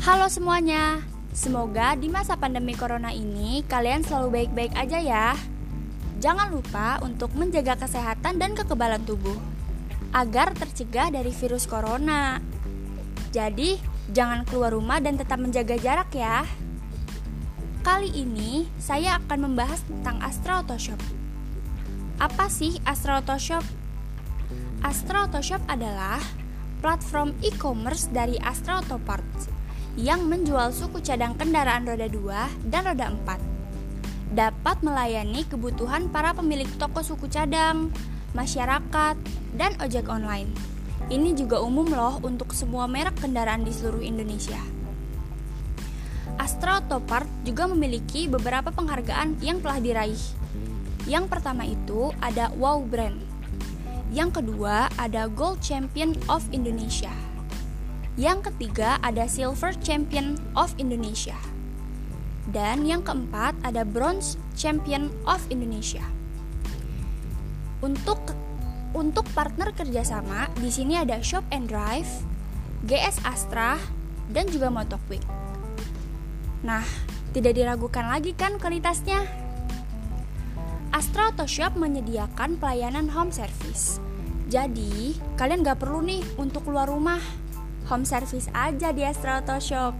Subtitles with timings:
[0.00, 5.36] Halo semuanya, semoga di masa pandemi corona ini kalian selalu baik-baik aja ya.
[6.24, 9.36] Jangan lupa untuk menjaga kesehatan dan kekebalan tubuh
[10.16, 12.40] agar tercegah dari virus corona.
[13.28, 13.76] Jadi,
[14.08, 16.48] jangan keluar rumah dan tetap menjaga jarak ya.
[17.84, 21.00] Kali ini saya akan membahas tentang Astra Shop.
[22.16, 23.68] Apa sih Astra Shop?
[24.80, 26.24] Astra Shop adalah
[26.80, 29.59] platform e-commerce dari Astra Auto Parts
[29.98, 34.34] yang menjual suku cadang kendaraan roda 2 dan roda 4.
[34.36, 37.90] Dapat melayani kebutuhan para pemilik toko suku cadang,
[38.30, 39.18] masyarakat,
[39.58, 40.54] dan ojek online.
[41.10, 44.62] Ini juga umum loh untuk semua merek kendaraan di seluruh Indonesia.
[46.38, 50.22] Astra Autopart juga memiliki beberapa penghargaan yang telah diraih.
[51.10, 53.18] Yang pertama itu ada Wow Brand.
[54.14, 57.29] Yang kedua ada Gold Champion of Indonesia.
[58.20, 61.40] Yang ketiga ada Silver Champion of Indonesia.
[62.52, 66.04] Dan yang keempat ada Bronze Champion of Indonesia.
[67.80, 68.20] Untuk
[68.92, 72.20] untuk partner kerjasama di sini ada Shop and Drive,
[72.84, 73.80] GS Astra,
[74.28, 75.24] dan juga Motoquick.
[76.60, 76.84] Nah,
[77.32, 79.24] tidak diragukan lagi kan kualitasnya?
[80.92, 83.96] Astra Auto Shop menyediakan pelayanan home service.
[84.52, 87.48] Jadi, kalian gak perlu nih untuk keluar rumah.
[87.90, 89.90] Home service aja di Astra Auto Shop.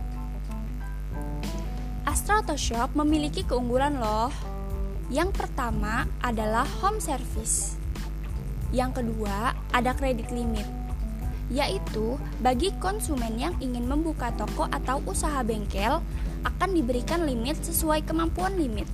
[2.06, 4.30] Astra Auto Shop memiliki keunggulan loh.
[5.10, 7.74] Yang pertama adalah home service.
[8.70, 10.80] Yang kedua, ada kredit limit
[11.50, 15.98] yaitu bagi konsumen yang ingin membuka toko atau usaha bengkel
[16.46, 18.86] akan diberikan limit sesuai kemampuan limit.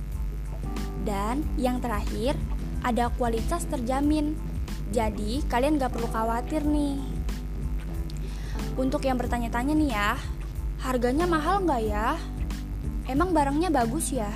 [1.05, 2.33] Dan yang terakhir,
[2.81, 4.33] ada kualitas terjamin.
[4.89, 7.16] Jadi, kalian gak perlu khawatir nih.
[8.77, 10.13] Untuk yang bertanya-tanya nih ya,
[10.85, 12.13] harganya mahal nggak ya?
[13.09, 14.29] Emang barangnya bagus ya?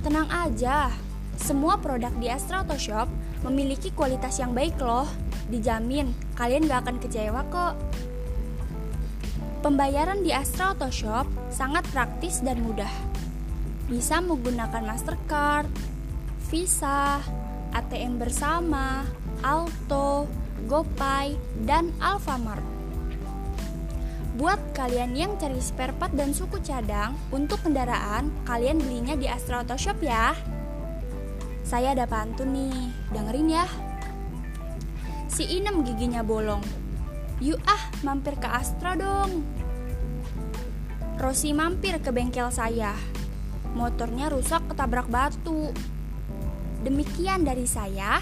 [0.00, 0.88] Tenang aja,
[1.36, 3.04] semua produk di Astra Auto Shop
[3.44, 5.04] memiliki kualitas yang baik loh.
[5.52, 7.74] Dijamin, kalian gak akan kecewa kok.
[9.60, 12.90] Pembayaran di Astra Auto Shop sangat praktis dan mudah.
[13.86, 15.70] Bisa menggunakan Mastercard,
[16.50, 17.22] Visa,
[17.74, 19.06] ATM bersama,
[19.44, 20.26] Alto,
[20.66, 22.75] GoPay, dan Alfamart.
[24.36, 29.64] Buat kalian yang cari spare part dan suku cadang untuk kendaraan, kalian belinya di Astra
[29.64, 30.36] Auto Shop ya.
[31.64, 33.64] Saya ada pantun nih, dengerin ya.
[35.32, 36.60] Si Inem giginya bolong.
[37.40, 39.40] Yuk ah, mampir ke Astra dong.
[41.16, 42.92] Rosi mampir ke bengkel saya.
[43.72, 45.72] Motornya rusak ketabrak batu.
[46.84, 48.20] Demikian dari saya.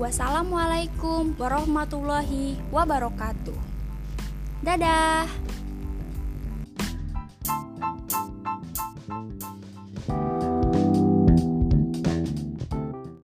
[0.00, 3.75] Wassalamualaikum warahmatullahi wabarakatuh.
[4.64, 5.28] Dadah.